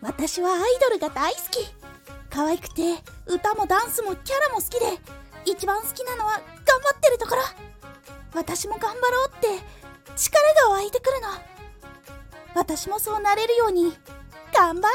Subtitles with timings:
[0.00, 1.66] 私はアイドルが大好き。
[2.30, 2.96] 可愛くて
[3.26, 4.86] 歌もダンスもキャラも好きで
[5.46, 7.42] 一番好きなのは頑張ってるところ。
[8.34, 9.48] 私も頑張ろうって
[10.16, 11.28] 力が湧いてくるの。
[12.54, 13.96] 私もそうなれるように
[14.52, 14.90] 頑張るぞ。